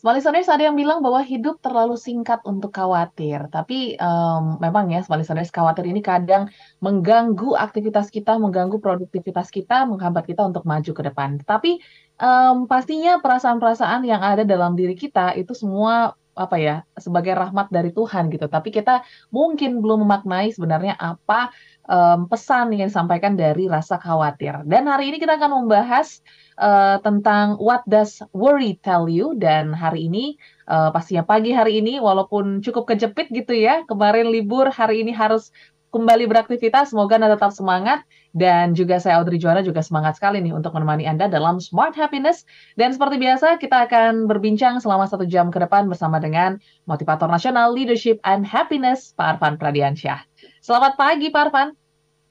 [0.00, 3.52] Small listeners ada yang bilang bahwa hidup terlalu singkat untuk khawatir.
[3.52, 6.48] Tapi um, memang ya small listeners khawatir ini kadang
[6.80, 11.44] mengganggu aktivitas kita, mengganggu produktivitas kita, menghambat kita untuk maju ke depan.
[11.44, 11.84] Tapi
[12.16, 17.92] um, pastinya perasaan-perasaan yang ada dalam diri kita itu semua apa ya sebagai rahmat dari
[17.92, 18.48] Tuhan gitu.
[18.48, 21.52] Tapi kita mungkin belum memaknai sebenarnya apa
[21.84, 24.64] um, pesan yang disampaikan dari rasa khawatir.
[24.64, 26.24] Dan hari ini kita akan membahas
[26.56, 32.00] uh, tentang What Does Worry Tell You dan hari ini uh, pastinya pagi hari ini
[32.00, 35.52] walaupun cukup kejepit gitu ya kemarin libur hari ini harus
[35.90, 40.54] kembali beraktivitas semoga Anda tetap semangat dan juga saya Audrey Juana juga semangat sekali nih
[40.54, 42.46] untuk menemani Anda dalam Smart Happiness
[42.78, 47.74] dan seperti biasa kita akan berbincang selama satu jam ke depan bersama dengan motivator nasional
[47.74, 50.22] Leadership and Happiness Pak Arfan Pradiansyah.
[50.62, 51.68] Selamat pagi Pak Arfan.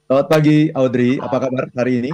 [0.08, 2.10] Selamat pagi Audrey, apa kabar hari ini?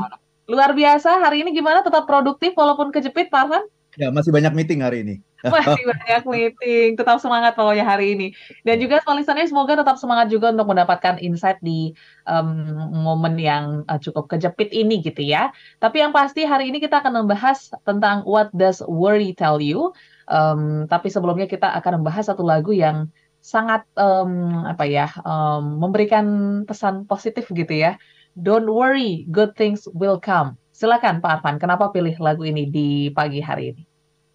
[0.47, 1.83] Luar biasa, hari ini gimana?
[1.83, 3.65] Tetap produktif walaupun kejepit, Pak Arfan?
[3.97, 5.17] Ya, masih banyak meeting hari ini.
[5.47, 8.27] Masih banyak meeting, tetap semangat pokoknya hari ini.
[8.67, 11.95] Dan juga listeners semoga tetap semangat juga untuk mendapatkan insight di
[12.27, 15.55] um, momen yang uh, cukup kejepit ini gitu ya.
[15.79, 19.95] Tapi yang pasti hari ini kita akan membahas tentang what does worry tell you.
[20.27, 23.07] Um, tapi sebelumnya kita akan membahas satu lagu yang
[23.39, 26.27] sangat um, apa ya um, memberikan
[26.67, 27.95] pesan positif gitu ya
[28.37, 30.61] Don't worry, good things will come.
[30.77, 33.83] Silakan Pak Arfan, kenapa pilih lagu ini di pagi hari ini?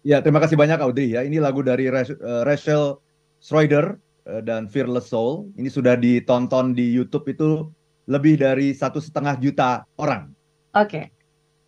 [0.02, 1.22] Ya, terima kasih banyak Audrey ya.
[1.22, 2.98] Ini lagu dari eh, Rachel
[3.38, 3.94] Schroeder
[4.26, 5.54] eh, dan Fearless Soul.
[5.54, 7.70] Ini sudah ditonton di YouTube itu
[8.10, 10.34] lebih dari satu setengah juta orang.
[10.74, 10.90] Oke.
[10.90, 11.04] Okay.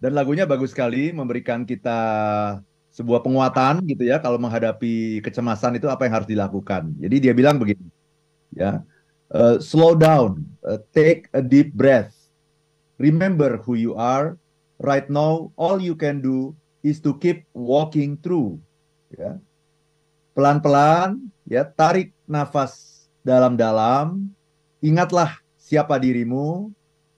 [0.03, 2.01] Dan lagunya bagus sekali, memberikan kita
[2.91, 6.91] sebuah penguatan gitu ya kalau menghadapi kecemasan itu apa yang harus dilakukan.
[6.99, 7.87] Jadi dia bilang begini,
[8.51, 8.83] ya,
[9.31, 12.11] uh, slow down, uh, take a deep breath,
[12.99, 14.35] remember who you are.
[14.79, 18.59] Right now, all you can do is to keep walking through.
[19.15, 19.39] Ya.
[20.35, 24.29] Pelan-pelan, ya tarik nafas dalam-dalam.
[24.83, 26.75] Ingatlah siapa dirimu.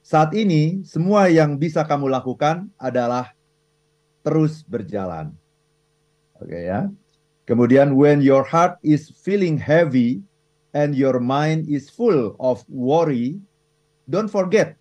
[0.07, 3.35] Saat ini, semua yang bisa kamu lakukan adalah
[4.23, 5.35] terus berjalan.
[6.39, 6.81] Oke okay, ya.
[7.47, 10.23] Kemudian, when your heart is feeling heavy
[10.75, 13.39] and your mind is full of worry,
[14.11, 14.75] don't forget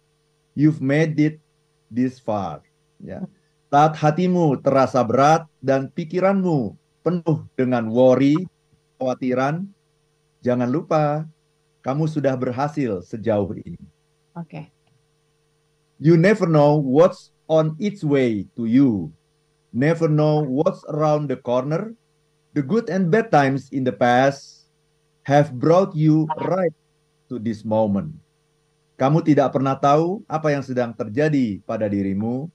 [0.57, 1.38] you've made it
[1.95, 2.59] this far.
[3.00, 3.23] Ya.
[3.72, 8.35] Saat hatimu terasa berat dan pikiranmu penuh dengan worry,
[9.00, 9.63] khawatiran,
[10.44, 11.23] jangan lupa
[11.79, 13.79] kamu sudah berhasil sejauh ini.
[14.35, 14.47] Oke.
[14.47, 14.66] Okay.
[15.95, 19.16] You never know what's on its way to you.
[19.72, 21.95] Never know what's around the corner.
[22.56, 24.67] The good and bad times in the past
[25.23, 26.75] have brought you right
[27.27, 28.16] to this moment.
[28.95, 32.47] Kamu tidak pernah tahu apa yang sedang terjadi pada dirimu,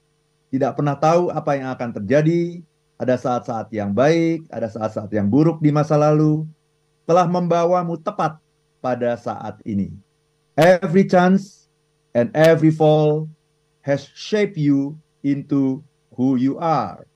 [0.49, 2.65] tidak pernah tahu apa yang akan terjadi.
[3.01, 6.45] Ada saat-saat yang baik, ada saat-saat yang buruk di masa lalu,
[7.09, 8.37] telah membawamu tepat
[8.85, 9.93] pada saat ini.
[10.53, 11.69] Every chance
[12.13, 13.25] and every fall
[13.81, 15.81] has shaped you into
[16.13, 17.09] who you are.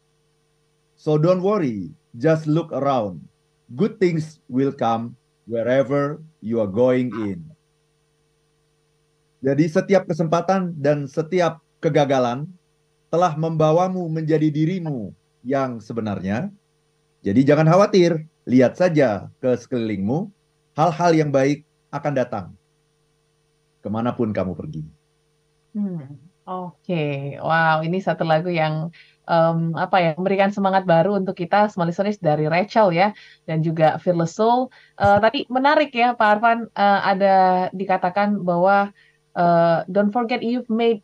[0.97, 3.21] So don't worry, just look around.
[3.77, 7.54] Good things will come wherever you are going in.
[9.45, 12.49] Jadi setiap kesempatan dan setiap kegagalan
[13.13, 15.13] telah membawamu menjadi dirimu
[15.45, 16.49] yang sebenarnya.
[17.21, 20.33] Jadi jangan khawatir, lihat saja ke sekelilingmu,
[20.73, 22.47] hal-hal yang baik akan datang
[23.85, 24.83] ke mana pun kamu pergi.
[25.77, 27.13] Hmm, Oke, okay.
[27.41, 28.93] wow, ini satu lagu yang
[29.25, 31.89] um, apa ya memberikan semangat baru untuk kita small
[32.21, 33.17] dari Rachel ya
[33.49, 34.69] dan juga Fearless Soul.
[35.01, 38.93] Uh, tadi menarik ya Pak Arfan uh, ada dikatakan bahwa
[39.35, 41.03] uh, don't forget you've made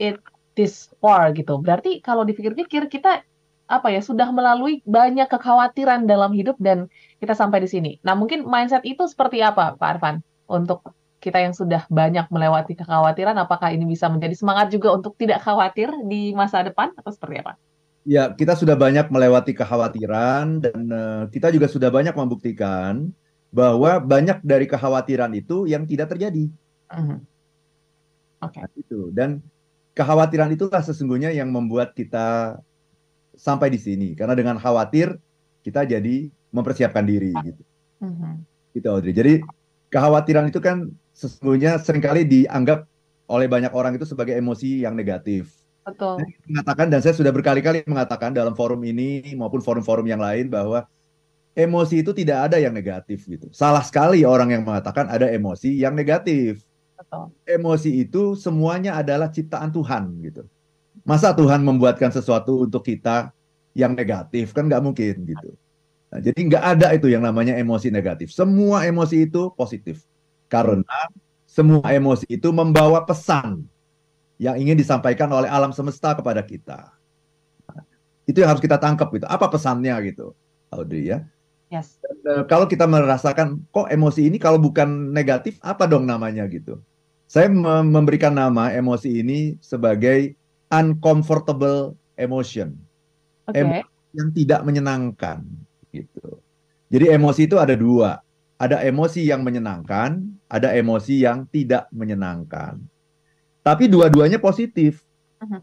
[0.00, 0.20] it
[0.56, 1.60] this far gitu.
[1.60, 3.22] Berarti kalau dipikir-pikir kita
[3.66, 6.86] apa ya sudah melalui banyak kekhawatiran dalam hidup dan
[7.18, 7.92] kita sampai di sini.
[8.06, 13.34] Nah mungkin mindset itu seperti apa Pak Arfan untuk kita yang sudah banyak melewati kekhawatiran,
[13.40, 17.58] apakah ini bisa menjadi semangat juga untuk tidak khawatir di masa depan atau seperti apa?
[18.06, 23.10] Ya kita sudah banyak melewati kekhawatiran dan uh, kita juga sudah banyak membuktikan
[23.50, 26.46] bahwa banyak dari kekhawatiran itu yang tidak terjadi.
[26.86, 27.18] Uh -huh.
[28.50, 28.62] Okay.
[28.62, 29.42] Nah, itu dan
[29.96, 32.60] kekhawatiran itulah sesungguhnya yang membuat kita
[33.36, 35.16] sampai di sini karena dengan khawatir
[35.64, 37.62] kita jadi mempersiapkan diri gitu.
[38.00, 38.32] Mm-hmm.
[38.76, 39.12] Gitu Audrey.
[39.16, 39.34] Jadi
[39.92, 42.84] kekhawatiran itu kan sesungguhnya sering kali dianggap
[43.26, 45.50] oleh banyak orang itu sebagai emosi yang negatif.
[45.86, 46.18] Betul.
[46.22, 50.86] Saya mengatakan dan saya sudah berkali-kali mengatakan dalam forum ini maupun forum-forum yang lain bahwa
[51.56, 53.48] emosi itu tidak ada yang negatif gitu.
[53.54, 56.62] Salah sekali orang yang mengatakan ada emosi yang negatif.
[57.06, 57.26] Betul.
[57.46, 60.42] Emosi itu semuanya adalah ciptaan Tuhan gitu.
[61.06, 63.30] Masa Tuhan membuatkan sesuatu untuk kita
[63.78, 65.54] yang negatif kan nggak mungkin gitu.
[66.10, 68.34] Nah, jadi nggak ada itu yang namanya emosi negatif.
[68.34, 70.02] Semua emosi itu positif.
[70.50, 70.82] Karena
[71.46, 73.66] semua emosi itu membawa pesan
[74.36, 76.90] yang ingin disampaikan oleh alam semesta kepada kita.
[77.70, 77.82] Nah,
[78.26, 79.26] itu yang harus kita tangkap gitu.
[79.30, 80.34] Apa pesannya gitu,
[80.74, 81.22] Audrey ya?
[81.70, 81.98] Yes.
[81.98, 86.78] Dan, uh, kalau kita merasakan kok emosi ini kalau bukan negatif apa dong namanya gitu.
[87.26, 87.50] Saya
[87.82, 90.38] memberikan nama emosi ini sebagai
[90.70, 92.78] uncomfortable emotion.
[93.50, 93.62] Okay.
[93.66, 95.38] Emosi yang tidak menyenangkan
[95.90, 96.38] gitu.
[96.86, 98.22] Jadi emosi itu ada dua.
[98.56, 102.80] Ada emosi yang menyenangkan, ada emosi yang tidak menyenangkan.
[103.60, 105.04] Tapi dua-duanya positif.
[105.42, 105.60] Uh-huh.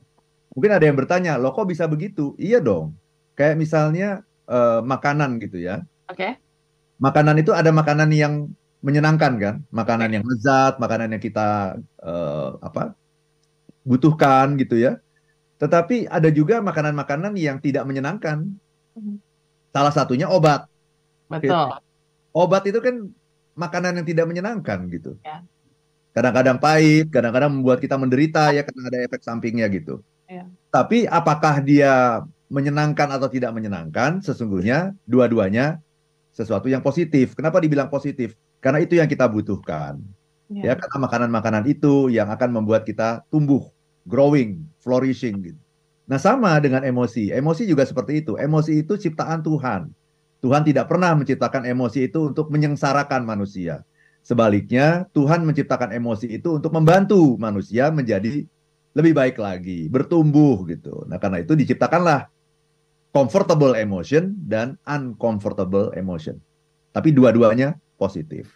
[0.53, 2.37] Mungkin ada yang bertanya, loh kok bisa begitu?
[2.37, 2.93] Iya dong.
[3.33, 5.81] Kayak misalnya uh, makanan gitu ya.
[6.05, 6.21] Oke.
[6.21, 6.31] Okay.
[7.01, 12.93] Makanan itu ada makanan yang menyenangkan kan, makanan yang lezat, makanan yang kita uh, apa
[13.87, 14.99] butuhkan gitu ya.
[15.57, 18.43] Tetapi ada juga makanan-makanan yang tidak menyenangkan.
[18.93, 19.15] Uh-huh.
[19.71, 20.67] Salah satunya obat.
[21.31, 21.79] Betul.
[22.35, 23.07] Obat itu kan
[23.55, 25.15] makanan yang tidak menyenangkan gitu.
[25.23, 25.47] Ya.
[26.11, 30.03] Kadang-kadang pahit, kadang-kadang membuat kita menderita ya karena ada efek sampingnya gitu.
[30.27, 30.45] Ya.
[30.69, 32.21] Tapi apakah dia
[32.51, 34.19] menyenangkan atau tidak menyenangkan?
[34.21, 35.79] Sesungguhnya dua-duanya
[36.35, 37.33] sesuatu yang positif.
[37.33, 38.35] Kenapa dibilang positif?
[38.63, 39.99] Karena itu yang kita butuhkan.
[40.47, 43.67] Ya, ya karena makanan-makanan itu yang akan membuat kita tumbuh,
[44.07, 45.59] growing, flourishing gitu.
[46.07, 47.31] Nah, sama dengan emosi.
[47.31, 48.39] Emosi juga seperti itu.
[48.39, 49.91] Emosi itu ciptaan Tuhan.
[50.43, 53.83] Tuhan tidak pernah menciptakan emosi itu untuk menyengsarakan manusia.
[54.23, 58.47] Sebaliknya, Tuhan menciptakan emosi itu untuk membantu manusia menjadi
[58.95, 61.03] lebih baik lagi, bertumbuh gitu.
[61.07, 62.31] Nah, karena itu diciptakanlah
[63.11, 66.39] comfortable emotion dan uncomfortable emotion.
[66.91, 68.51] Tapi dua-duanya positif.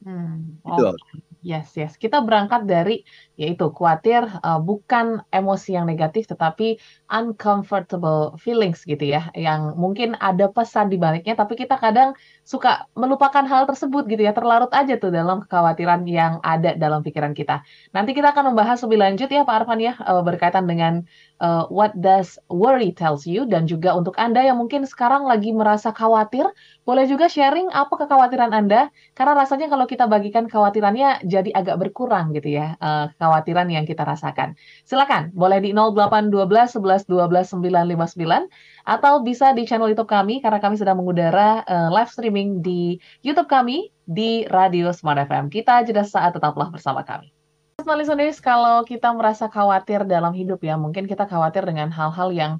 [0.00, 0.84] Hmm, itu.
[0.94, 1.28] Okay.
[1.38, 1.94] Yes, yes.
[1.94, 3.06] Kita berangkat dari
[3.38, 9.30] yaitu khawatir uh, bukan emosi yang negatif tetapi uncomfortable feelings gitu ya.
[9.38, 14.34] Yang mungkin ada pesan di baliknya tapi kita kadang suka melupakan hal tersebut gitu ya.
[14.34, 17.62] Terlarut aja tuh dalam kekhawatiran yang ada dalam pikiran kita.
[17.94, 21.06] Nanti kita akan membahas lebih lanjut ya Pak Arfan ya uh, berkaitan dengan
[21.40, 25.94] uh, what does worry tells you dan juga untuk Anda yang mungkin sekarang lagi merasa
[25.94, 26.46] khawatir,
[26.84, 32.34] boleh juga sharing apa kekhawatiran Anda karena rasanya kalau kita bagikan kekhawatirannya jadi agak berkurang
[32.34, 34.58] gitu ya uh, kekhawatiran yang kita rasakan.
[34.84, 38.50] Silakan boleh di 0812 11 12 959
[38.88, 43.48] atau bisa di channel YouTube kami karena kami sedang mengudara uh, live streaming di YouTube
[43.48, 45.52] kami di Radio Smart FM.
[45.52, 47.37] Kita jeda saat tetaplah bersama kami.
[47.78, 52.52] Smart listeners, kalau kita merasa khawatir dalam hidup ya, mungkin kita khawatir dengan hal-hal yang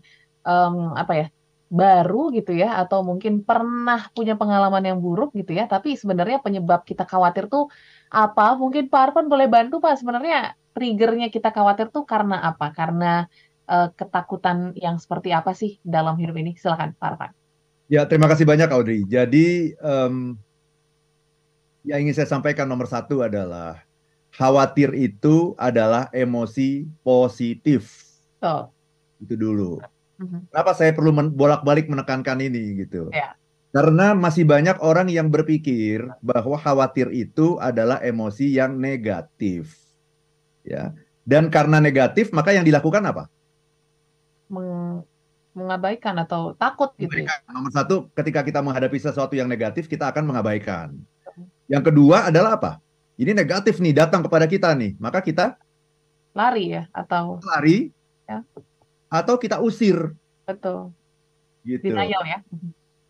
[0.46, 1.26] um, apa ya
[1.66, 6.86] baru gitu ya atau mungkin pernah punya pengalaman yang buruk gitu ya tapi sebenarnya penyebab
[6.86, 7.66] kita khawatir tuh
[8.14, 8.54] apa?
[8.54, 12.70] Mungkin Pak Arfan boleh bantu Pak, sebenarnya triggernya kita khawatir tuh karena apa?
[12.70, 13.26] Karena
[13.66, 16.54] uh, ketakutan yang seperti apa sih dalam hidup ini?
[16.54, 17.30] Silakan Pak Arfan.
[17.90, 19.02] Ya, terima kasih banyak Audrey.
[19.02, 20.38] Jadi um,
[21.82, 23.87] yang ingin saya sampaikan nomor satu adalah
[24.38, 28.06] khawatir itu adalah emosi positif.
[28.38, 28.70] Oh.
[29.18, 29.82] Itu dulu.
[29.82, 30.40] Uh-huh.
[30.54, 33.10] Kenapa saya perlu men- bolak-balik menekankan ini gitu?
[33.10, 33.34] Yeah.
[33.74, 39.74] Karena masih banyak orang yang berpikir bahwa khawatir itu adalah emosi yang negatif.
[40.62, 40.94] Ya.
[41.26, 43.28] Dan karena negatif, maka yang dilakukan apa?
[44.48, 45.04] Meng
[45.52, 47.26] mengabaikan atau takut gitu.
[47.26, 47.34] Ya?
[47.50, 50.94] Nomor satu, ketika kita menghadapi sesuatu yang negatif, kita akan mengabaikan.
[51.66, 52.72] Yang kedua adalah apa?
[53.18, 55.58] Ini negatif nih datang kepada kita nih, maka kita
[56.38, 57.90] lari ya atau lari
[58.30, 58.46] ya.
[59.10, 60.14] atau kita usir.
[60.46, 60.94] Betul.
[61.66, 61.90] Gitu.
[61.90, 62.38] Denial ya.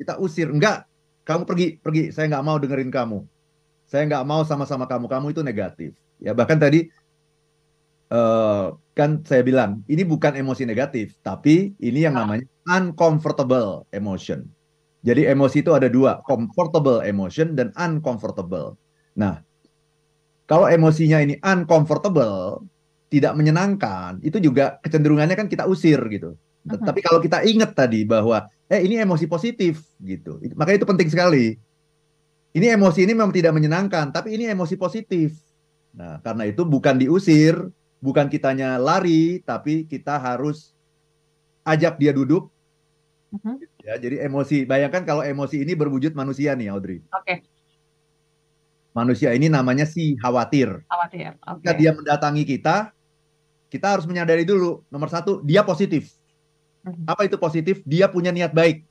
[0.00, 0.48] Kita usir.
[0.48, 0.88] Enggak.
[1.28, 2.08] Kamu pergi pergi.
[2.08, 3.20] Saya nggak mau dengerin kamu.
[3.84, 5.06] Saya nggak mau sama-sama kamu.
[5.12, 5.92] Kamu itu negatif.
[6.18, 6.88] Ya bahkan tadi
[8.10, 14.48] uh, kan saya bilang ini bukan emosi negatif tapi ini yang namanya uncomfortable emotion.
[15.06, 18.74] Jadi emosi itu ada dua comfortable emotion dan uncomfortable.
[19.14, 19.46] Nah
[20.48, 22.64] kalau emosinya ini uncomfortable
[23.12, 26.82] tidak menyenangkan itu juga kecenderungannya kan kita usir gitu uh -huh.
[26.82, 30.36] tapi kalau kita ingat tadi bahwa eh ini emosi positif gitu.
[30.54, 31.56] Makanya itu penting sekali.
[32.52, 35.36] Ini emosi ini memang tidak menyenangkan, tapi ini emosi positif.
[35.96, 37.56] Nah, karena itu bukan diusir,
[38.00, 40.76] bukan kitanya lari, tapi kita harus
[41.64, 42.52] ajak dia duduk.
[43.32, 43.56] Uh-huh.
[43.84, 44.64] Ya, jadi emosi.
[44.68, 47.04] Bayangkan kalau emosi ini berwujud manusia nih, Audrey.
[47.12, 47.24] Oke.
[47.24, 47.38] Okay.
[48.98, 50.82] Manusia ini namanya si khawatir.
[50.90, 51.38] Khawatir.
[51.38, 51.54] Okay.
[51.62, 52.76] Ketika dia mendatangi kita,
[53.70, 54.82] kita harus menyadari dulu.
[54.90, 56.10] Nomor satu, dia positif.
[56.82, 57.06] Hmm.
[57.06, 57.78] Apa itu positif?
[57.86, 58.82] Dia punya niat baik.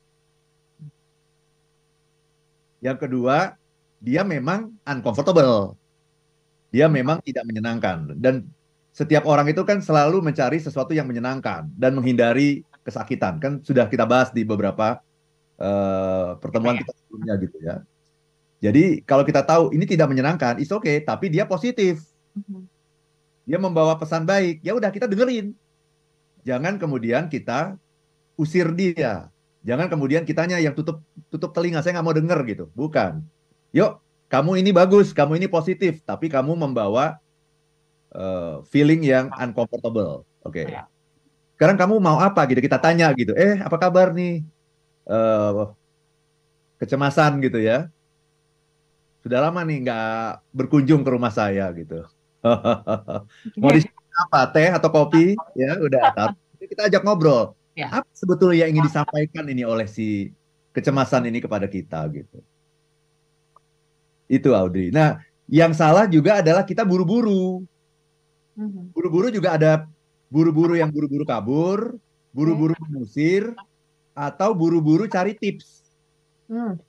[2.80, 3.60] Yang kedua,
[4.00, 5.76] dia memang uncomfortable.
[6.72, 8.16] Dia memang tidak menyenangkan.
[8.16, 8.48] Dan
[8.96, 13.44] setiap orang itu kan selalu mencari sesuatu yang menyenangkan dan menghindari kesakitan.
[13.44, 15.04] Kan sudah kita bahas di beberapa
[15.60, 17.76] uh, pertemuan pertemuan kita sebelumnya gitu ya.
[18.58, 22.02] Jadi kalau kita tahu ini tidak menyenangkan, it's okay, tapi dia positif.
[22.34, 22.66] Mhm.
[23.48, 24.66] Dia membawa pesan baik.
[24.66, 25.54] Ya udah kita dengerin.
[26.44, 27.78] Jangan kemudian kita
[28.36, 29.30] usir dia.
[29.68, 32.66] Jangan kemudian kitanya yang tutup tutup telinga, saya nggak mau denger gitu.
[32.72, 33.24] Bukan.
[33.76, 34.00] Yuk,
[34.32, 37.20] kamu ini bagus, kamu ini positif, tapi kamu membawa
[38.16, 40.24] uh, feeling yang uncomfortable.
[40.44, 40.64] Oke.
[40.64, 40.76] Okay.
[40.76, 40.88] Ya.
[41.58, 42.62] Sekarang kamu mau apa gitu?
[42.62, 43.34] Kita tanya gitu.
[43.34, 44.46] Eh, apa kabar nih?
[45.08, 45.74] Uh,
[46.78, 47.90] kecemasan gitu ya.
[49.28, 52.08] Sudah lama nih nggak berkunjung ke rumah saya gitu.
[53.60, 53.84] mau di
[54.16, 54.48] apa?
[54.56, 55.36] Teh atau kopi?
[55.60, 56.32] Ya, udah.
[56.64, 57.92] Kita ajak ngobrol Ya.
[57.92, 60.32] Apa sebetulnya yang ingin disampaikan ini oleh si
[60.72, 62.40] kecemasan ini kepada kita gitu.
[64.32, 64.96] Itu Audrey.
[64.96, 65.20] Nah,
[65.52, 67.68] yang salah juga adalah kita buru-buru.
[68.56, 68.96] Mhm.
[68.96, 69.86] Buru-buru juga ada
[70.32, 72.00] buru-buru yang buru-buru kabur,
[72.32, 73.52] buru-buru mengusir,
[74.16, 75.92] atau buru-buru cari tips.
[76.48, 76.80] Hmm.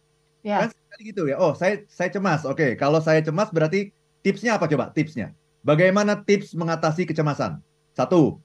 [0.48, 0.64] Ya.
[0.64, 1.36] Kan gitu ya.
[1.36, 2.48] Oh, saya saya cemas.
[2.48, 3.92] Oke, kalau saya cemas berarti
[4.24, 4.88] tipsnya apa coba?
[4.96, 5.36] Tipsnya.
[5.60, 7.60] Bagaimana tips mengatasi kecemasan?
[7.92, 8.40] Satu,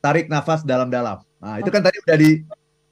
[0.00, 1.20] tarik nafas dalam-dalam.
[1.42, 2.30] Nah, itu kan tadi udah di,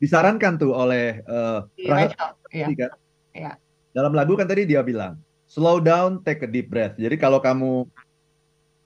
[0.03, 2.12] disarankan tuh oleh uh, Rahel,
[2.53, 2.67] ya.
[2.69, 2.93] kan?
[3.33, 3.53] Ya.
[3.97, 5.17] Dalam lagu kan tadi dia bilang,
[5.49, 6.99] slow down, take a deep breath.
[7.00, 7.88] Jadi kalau kamu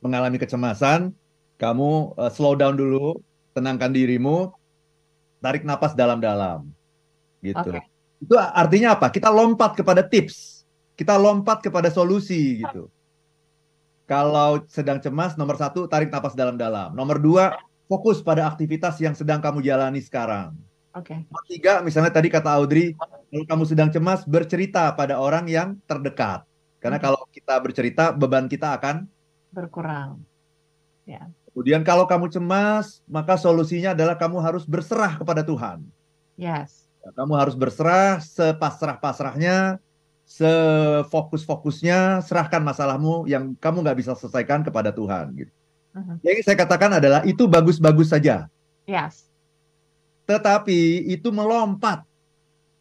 [0.05, 1.11] mengalami kecemasan,
[1.59, 3.19] kamu uh, slow down dulu,
[3.57, 4.55] tenangkan dirimu,
[5.43, 6.69] tarik nafas dalam-dalam.
[7.43, 7.59] Gitu.
[7.59, 7.92] Okay.
[8.23, 9.11] Itu artinya apa?
[9.11, 10.63] Kita lompat kepada tips.
[10.95, 12.87] Kita lompat kepada solusi gitu.
[14.07, 16.95] Kalau sedang cemas, nomor satu, tarik nafas dalam-dalam.
[16.95, 17.59] Nomor dua,
[17.91, 20.55] fokus pada aktivitas yang sedang kamu jalani sekarang.
[20.93, 21.17] Oke.
[21.25, 21.59] Okay.
[21.59, 26.45] Tiga, misalnya tadi kata Audrey, kalau kamu sedang cemas, bercerita pada orang yang terdekat.
[26.79, 27.07] Karena hmm.
[27.09, 29.09] kalau kita bercerita, beban kita akan
[29.51, 30.21] berkurang.
[31.09, 31.33] Ya.
[31.51, 35.85] Kemudian kalau kamu cemas, maka solusinya adalah kamu harus berserah kepada Tuhan.
[36.37, 36.82] Yes.
[37.03, 39.83] Ya, kamu harus berserah sepasrah-pasrahnya,
[40.23, 45.35] sefokus-fokusnya, serahkan masalahmu yang kamu nggak bisa selesaikan kepada Tuhan.
[45.35, 45.53] Gitu.
[45.93, 46.17] Uh-huh.
[46.23, 48.47] Yang saya katakan adalah itu bagus-bagus saja.
[48.87, 49.27] Yes.
[50.25, 52.07] Tetapi itu melompat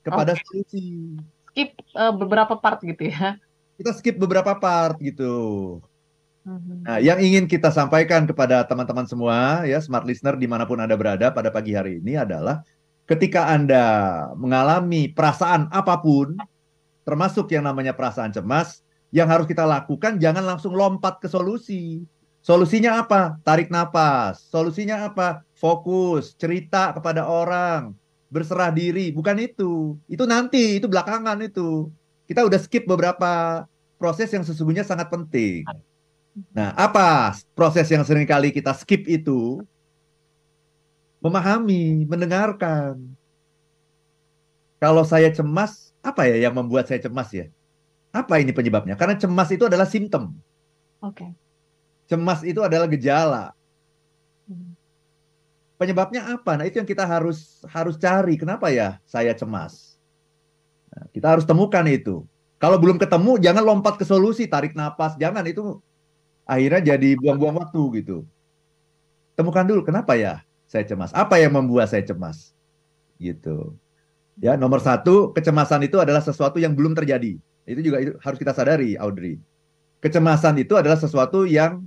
[0.05, 0.45] kepada okay.
[0.45, 1.17] solusi.
[1.51, 3.41] Skip uh, beberapa part gitu ya.
[3.75, 5.33] Kita skip beberapa part gitu.
[6.45, 6.77] Uh-huh.
[6.85, 10.93] Nah, yang ingin kita sampaikan kepada teman-teman semua ya smart listener di mana pun anda
[10.93, 12.61] berada pada pagi hari ini adalah
[13.11, 13.83] ketika anda
[14.39, 16.39] mengalami perasaan apa pun,
[17.03, 18.79] termasuk yang namanya perasaan cemas,
[19.11, 22.07] yang harus kita lakukan jangan langsung lompat ke solusi
[22.41, 23.37] Solusinya apa?
[23.45, 24.41] Tarik nafas.
[24.49, 25.45] Solusinya apa?
[25.53, 27.93] Fokus, cerita kepada orang,
[28.33, 29.13] berserah diri.
[29.13, 29.93] Bukan itu.
[30.09, 31.93] Itu nanti, itu belakangan itu.
[32.25, 33.63] Kita udah skip beberapa
[34.01, 35.69] proses yang sesungguhnya sangat penting.
[36.49, 39.61] Nah, apa proses yang sering kali kita skip itu?
[41.21, 42.97] Memahami, mendengarkan.
[44.81, 47.45] Kalau saya cemas, apa ya yang membuat saya cemas ya?
[48.09, 48.97] Apa ini penyebabnya?
[48.97, 50.33] Karena cemas itu adalah simptom.
[50.99, 51.21] Oke.
[51.21, 51.31] Okay
[52.11, 53.55] Cemas itu adalah gejala.
[54.43, 54.75] Hmm.
[55.79, 56.59] Penyebabnya apa?
[56.59, 58.35] Nah, itu yang kita harus harus cari.
[58.35, 59.95] Kenapa ya saya cemas?
[60.91, 62.27] Nah, kita harus temukan itu.
[62.59, 65.79] Kalau belum ketemu, jangan lompat ke solusi, tarik napas, jangan itu
[66.43, 68.27] akhirnya jadi buang-buang waktu gitu.
[69.39, 71.11] Temukan dulu kenapa ya saya cemas?
[71.11, 72.55] Apa yang membuat saya cemas?
[73.19, 73.75] Gitu.
[74.39, 77.35] Ya, nomor satu, kecemasan itu adalah sesuatu yang belum terjadi.
[77.67, 79.35] Itu juga itu harus kita sadari, Audrey.
[79.99, 81.83] Kecemasan itu adalah sesuatu yang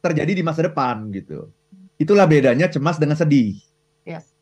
[0.00, 1.52] terjadi di masa depan gitu.
[2.00, 3.60] Itulah bedanya cemas dengan sedih.
[4.08, 4.32] Yes.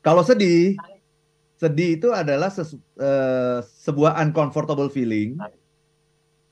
[0.00, 0.80] Kalau sedih,
[1.60, 5.36] sedih itu adalah sesu, uh, sebuah uncomfortable feeling,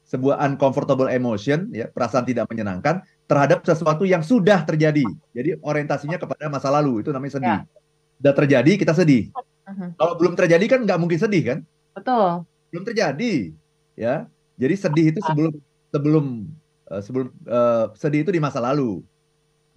[0.04, 5.04] sebuah uncomfortable emotion, ya perasaan tidak menyenangkan terhadap sesuatu yang sudah terjadi.
[5.36, 7.58] Jadi orientasinya kepada masa lalu itu namanya sedih.
[7.60, 7.62] Yeah.
[8.18, 9.30] Sudah terjadi kita sedih.
[9.36, 9.92] Uh-huh.
[10.00, 11.58] Kalau belum terjadi kan nggak mungkin sedih kan?
[11.92, 12.48] Betul.
[12.72, 13.52] Belum terjadi,
[13.94, 14.24] ya.
[14.56, 15.52] Jadi sedih itu sebelum
[15.92, 16.24] sebelum
[16.88, 19.04] uh, sebelum uh, sedih itu di masa lalu.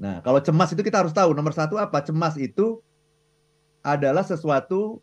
[0.01, 2.01] Nah, kalau cemas itu kita harus tahu nomor satu apa?
[2.01, 2.81] Cemas itu
[3.86, 4.98] adalah sesuatu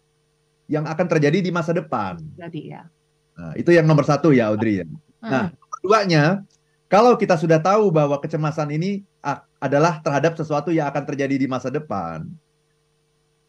[0.67, 2.19] yang akan terjadi di masa depan.
[2.35, 2.91] Jadi ya.
[3.39, 4.83] Nah, itu yang nomor satu ya, Audrey.
[4.83, 4.87] Ya.
[5.23, 5.31] Hmm.
[5.31, 5.45] Nah,
[5.79, 6.43] keduanya,
[6.89, 9.05] kalau kita sudah tahu bahwa kecemasan ini
[9.61, 12.25] adalah terhadap sesuatu yang akan terjadi di masa depan,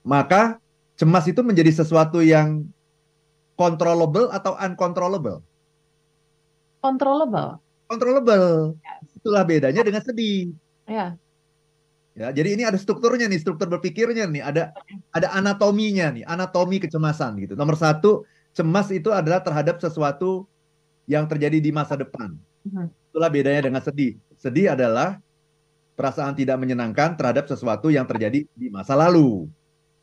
[0.03, 0.59] maka
[0.99, 2.67] cemas itu menjadi sesuatu yang
[3.55, 5.39] controllable atau uncontrollable.
[6.79, 8.77] Controllable controllable.
[8.77, 9.17] Yes.
[9.17, 10.53] Itulah bedanya dengan sedih.
[10.85, 11.17] Ya.
[12.13, 14.75] Ya, jadi ini ada strukturnya nih, struktur berpikirnya nih, ada
[15.15, 17.55] ada anatominya nih, anatomi kecemasan gitu.
[17.55, 20.43] Nomor satu, cemas itu adalah terhadap sesuatu
[21.07, 22.35] yang terjadi di masa depan.
[22.67, 22.91] Uh-huh.
[23.19, 24.15] Itulah bedanya dengan sedih.
[24.39, 25.19] Sedih adalah
[25.99, 29.51] perasaan tidak menyenangkan terhadap sesuatu yang terjadi di masa lalu.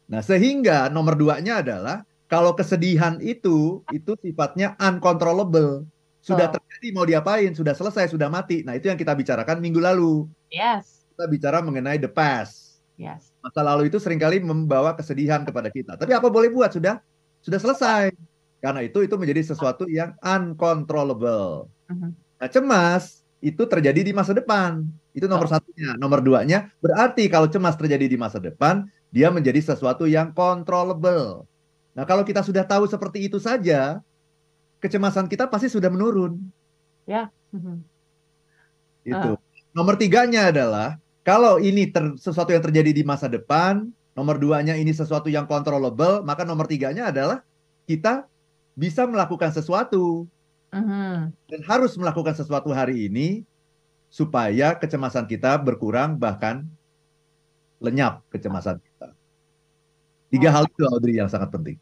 [0.05, 5.89] Nah, sehingga nomor duanya adalah kalau kesedihan itu itu sifatnya uncontrollable.
[6.21, 8.61] Sudah terjadi mau diapain, sudah selesai, sudah mati.
[8.69, 10.29] Nah, itu yang kita bicarakan minggu lalu.
[10.53, 11.09] Yes.
[11.17, 12.85] Kita bicara mengenai the past.
[13.01, 13.33] Yes.
[13.41, 15.97] Masa lalu itu sering kali membawa kesedihan kepada kita.
[15.97, 16.69] Tapi apa boleh buat?
[16.69, 17.01] Sudah
[17.41, 18.13] sudah selesai.
[18.61, 21.73] Karena itu itu menjadi sesuatu yang uncontrollable.
[21.89, 22.26] Mhm.
[22.37, 24.85] Nah, cemas itu terjadi di masa depan.
[25.17, 25.97] Itu nomor satunya.
[25.97, 31.49] Nomor duanya, berarti kalau cemas terjadi di masa depan, dia menjadi sesuatu yang controllable.
[31.97, 34.05] Nah, kalau kita sudah tahu seperti itu saja,
[34.85, 36.37] kecemasan kita pasti sudah menurun.
[37.57, 37.77] Mhm.
[39.09, 39.41] Itu.
[39.73, 44.93] Nomor tiganya adalah, kalau ini ter- sesuatu yang terjadi di masa depan, nomor duanya ini
[44.93, 47.41] sesuatu yang controllable, maka nomor tiganya adalah
[47.89, 48.29] kita
[48.77, 50.29] bisa melakukan sesuatu
[50.77, 51.33] Mhm.
[51.49, 53.43] dan harus melakukan sesuatu hari ini
[54.13, 56.69] supaya kecemasan kita berkurang bahkan
[57.81, 59.13] lenyap kecemasan kita.
[60.33, 60.55] Tiga Oh.
[60.61, 61.77] hal itu Audrey yang sangat penting.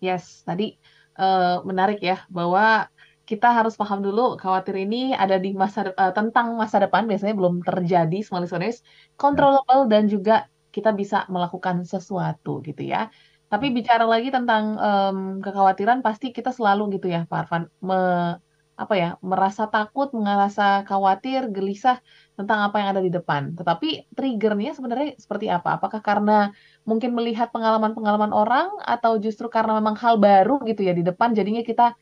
[0.00, 0.76] Yes, tadi
[1.14, 2.90] eh, menarik ya bahwa
[3.24, 7.64] kita harus paham dulu khawatir ini ada di masa eh, tentang masa depan biasanya belum
[7.64, 8.84] terjadi semua listeners,
[9.16, 13.08] controllable dan juga kita bisa melakukan sesuatu gitu ya.
[13.54, 18.42] Tapi bicara lagi tentang em, kekhawatiran pasti kita selalu gitu ya Pak Arfan me-
[18.74, 22.02] apa ya merasa takut, merasa khawatir, gelisah
[22.34, 23.54] tentang apa yang ada di depan.
[23.54, 25.78] Tetapi triggernya sebenarnya seperti apa?
[25.78, 26.50] Apakah karena
[26.82, 31.62] mungkin melihat pengalaman-pengalaman orang atau justru karena memang hal baru gitu ya di depan jadinya
[31.62, 31.94] kita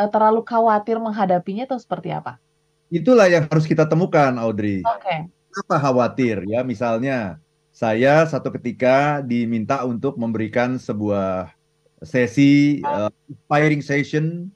[0.00, 2.40] eh, terlalu khawatir menghadapinya atau seperti apa?
[2.88, 4.80] Itulah yang harus kita temukan Audrey.
[4.80, 5.28] Oke.
[5.52, 6.64] Kenapa khawatir ya?
[6.64, 7.43] Misalnya
[7.74, 11.50] saya satu ketika diminta untuk memberikan sebuah
[12.06, 14.46] sesi uh, inspiring session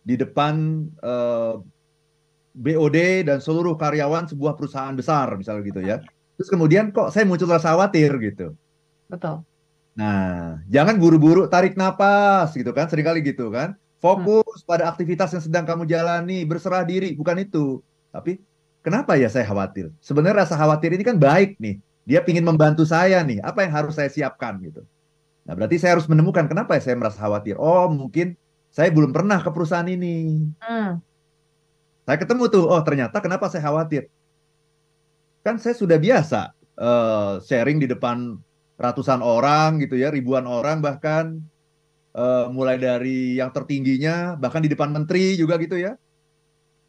[0.00, 1.60] di depan uh,
[2.56, 5.96] BOD dan seluruh karyawan sebuah perusahaan besar misalnya gitu ya.
[6.40, 8.56] Terus kemudian kok saya muncul rasa khawatir gitu.
[9.12, 9.44] Betul.
[9.92, 13.76] Nah, jangan buru-buru tarik napas gitu kan, sering kali gitu kan.
[14.00, 17.84] Fokus pada aktivitas yang sedang kamu jalani, berserah diri, bukan itu.
[18.08, 18.40] Tapi
[18.80, 19.92] kenapa ya saya khawatir?
[20.00, 21.76] Sebenarnya rasa khawatir ini kan baik nih.
[22.02, 23.38] Dia ingin membantu saya nih.
[23.42, 24.82] Apa yang harus saya siapkan gitu.
[25.42, 27.58] Nah, berarti saya harus menemukan kenapa ya saya merasa khawatir.
[27.58, 28.38] Oh, mungkin
[28.70, 30.48] saya belum pernah ke perusahaan ini.
[30.62, 31.02] Hmm.
[32.02, 34.10] Saya ketemu tuh, oh ternyata kenapa saya khawatir?
[35.42, 38.38] Kan saya sudah biasa eh, sharing di depan
[38.78, 41.38] ratusan orang gitu ya, ribuan orang bahkan
[42.14, 45.94] eh, mulai dari yang tertingginya, bahkan di depan menteri juga gitu ya,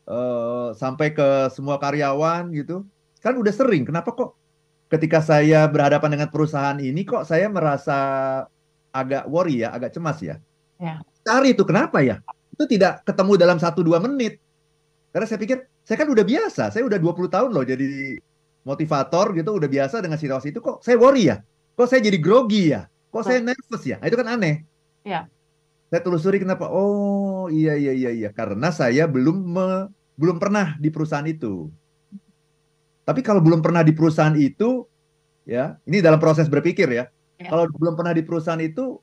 [0.10, 2.86] eh, sampai ke semua karyawan gitu.
[3.22, 3.86] Kan udah sering.
[3.86, 4.34] Kenapa kok
[4.94, 7.98] ketika saya berhadapan dengan perusahaan ini kok saya merasa
[8.94, 10.38] agak worry ya, agak cemas ya?
[10.78, 11.02] Ya.
[11.26, 12.22] Cari itu kenapa ya?
[12.54, 14.38] Itu tidak ketemu dalam satu dua menit.
[15.10, 18.18] Karena saya pikir, saya kan udah biasa, saya udah 20 tahun loh jadi
[18.62, 21.42] motivator gitu, udah biasa dengan situasi itu, kok saya worry ya?
[21.74, 22.86] Kok saya jadi grogi ya?
[23.10, 23.98] Kok saya nervous ya?
[23.98, 24.66] Nah, itu kan aneh.
[25.06, 25.30] Ya.
[25.90, 30.90] Saya telusuri kenapa, oh iya iya iya iya, karena saya belum me- belum pernah di
[30.90, 31.70] perusahaan itu.
[33.04, 34.88] Tapi kalau belum pernah di perusahaan itu,
[35.44, 37.06] ya, ini dalam proses berpikir ya.
[37.40, 37.50] Ya.
[37.52, 39.00] Kalau belum pernah di perusahaan itu,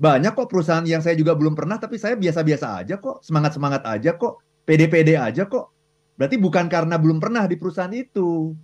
[0.00, 4.16] banyak kok perusahaan yang saya juga belum pernah, tapi saya biasa-biasa aja kok, semangat-semangat aja
[4.16, 5.68] kok, pede-pede aja kok.
[6.16, 8.56] Berarti bukan karena belum pernah di perusahaan itu.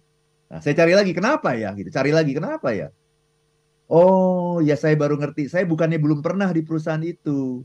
[0.48, 1.92] Nah, saya cari lagi kenapa ya, gitu.
[1.92, 2.88] Cari lagi kenapa ya.
[3.86, 5.52] Oh, ya saya baru ngerti.
[5.52, 7.62] Saya bukannya belum pernah di perusahaan itu,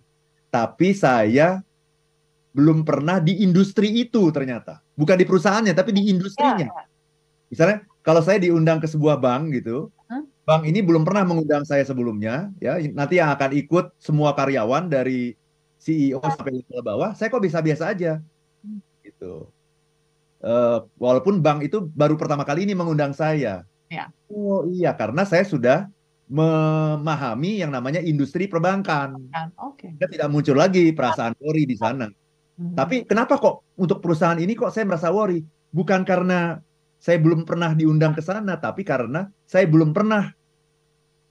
[0.52, 1.64] tapi saya
[2.52, 4.84] belum pernah di industri itu ternyata.
[5.00, 6.68] Bukan di perusahaannya, tapi di industrinya.
[6.68, 6.84] Ya,
[7.48, 10.28] Misalnya, kalau saya diundang ke sebuah bank gitu, Hmm?
[10.44, 12.76] bank ini belum pernah mengundang saya sebelumnya, ya.
[12.92, 15.40] Nanti yang akan ikut semua karyawan dari
[15.80, 18.20] CEO sampai level bawah, saya kok bisa biasa aja,
[18.60, 18.80] Hmm.
[19.04, 19.48] gitu.
[20.42, 23.64] Eh, walaupun bank itu baru pertama kali ini mengundang saya.
[23.88, 24.12] Ya.
[24.28, 25.88] Oh iya, karena saya sudah
[26.32, 29.20] memahami yang namanya industri perbankan.
[29.32, 29.48] kan?
[29.60, 29.92] Oke.
[30.00, 32.08] Saya tidak muncul lagi perasaan worry di sana.
[32.62, 32.78] Mhm.
[32.78, 35.42] Tapi kenapa kok untuk perusahaan ini kok saya merasa worry?
[35.74, 36.62] Bukan karena
[37.02, 40.30] saya belum pernah diundang ke sana, tapi karena saya belum pernah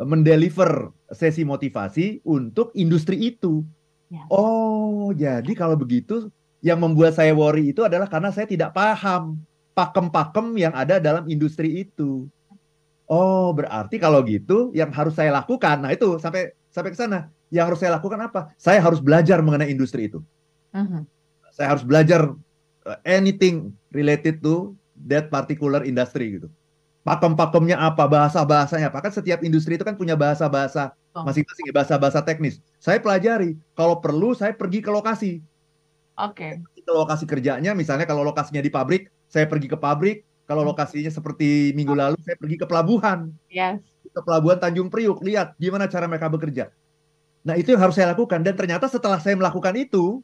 [0.02, 3.62] mendeliver sesi motivasi untuk industri itu.
[4.10, 4.26] Ya.
[4.26, 9.38] Oh, jadi kalau begitu yang membuat saya worry itu adalah karena saya tidak paham
[9.70, 12.26] pakem-pakem yang ada dalam industri itu.
[13.06, 17.30] Oh, berarti kalau gitu yang harus saya lakukan, nah itu sampai sampai ke sana.
[17.50, 18.40] Yang harus saya lakukan apa?
[18.58, 20.22] Saya harus belajar mengenai industri itu
[20.70, 21.02] Mhm.
[21.52, 22.32] Saya harus belajar
[22.86, 24.74] uh, anything related to
[25.08, 26.48] that particular industry gitu.
[27.00, 29.00] Pakem-pakemnya apa, bahasa-bahasanya apa.
[29.00, 32.60] Kan setiap industri itu kan punya bahasa-bahasa masing-masing, ya, bahasa-bahasa teknis.
[32.76, 33.56] Saya pelajari.
[33.72, 35.40] Kalau perlu saya pergi ke lokasi.
[36.20, 36.60] Oke.
[36.60, 40.28] Ke lokasi kerjanya, misalnya kalau lokasinya di pabrik, saya pergi ke pabrik.
[40.44, 43.32] Kalau lokasinya seperti minggu lalu, saya pergi ke pelabuhan.
[43.48, 43.80] Yes.
[44.10, 46.74] Ke pelabuhan Tanjung Priuk, lihat gimana cara mereka bekerja.
[47.46, 48.44] Nah, itu yang harus saya lakukan.
[48.44, 50.20] Dan ternyata setelah saya melakukan itu,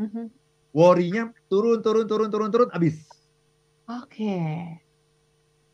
[0.00, 0.26] mm-hmm.
[0.74, 3.06] Worry-nya turun, turun, turun, turun, turun, habis.
[3.86, 4.10] Oke.
[4.10, 4.54] Okay.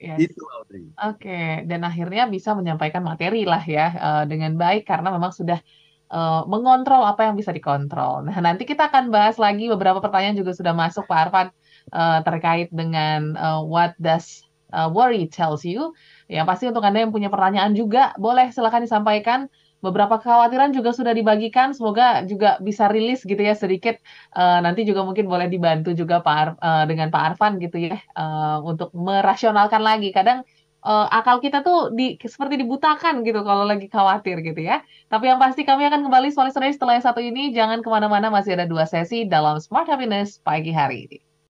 [0.01, 0.33] Yes.
[0.33, 0.89] Itu Audrey.
[0.97, 1.49] Oke, okay.
[1.69, 5.61] dan akhirnya bisa menyampaikan materi lah ya uh, dengan baik karena memang sudah
[6.09, 8.25] uh, mengontrol apa yang bisa dikontrol.
[8.25, 11.49] Nah, nanti kita akan bahas lagi beberapa pertanyaan juga sudah masuk Pak Arfan
[11.93, 14.41] uh, terkait dengan uh, what does
[14.73, 15.93] uh, worry tells you.
[16.33, 21.13] Yang pasti untuk Anda yang punya pertanyaan juga boleh silakan disampaikan beberapa kekhawatiran juga sudah
[21.17, 21.73] dibagikan.
[21.77, 23.99] Semoga juga bisa rilis gitu ya sedikit.
[24.33, 27.97] Uh, nanti juga mungkin boleh dibantu juga Pak Ar, uh, dengan Pak Arfan gitu ya
[28.17, 30.13] uh, untuk merasionalkan lagi.
[30.13, 30.45] Kadang
[30.85, 34.85] uh, akal kita tuh di seperti dibutakan gitu kalau lagi khawatir gitu ya.
[35.09, 37.51] Tapi yang pasti kami akan kembali soal setelah yang satu ini.
[37.57, 41.30] Jangan ke mana-mana masih ada dua sesi dalam Smart Happiness pagi hari ini.